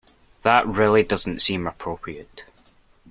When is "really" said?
0.65-1.03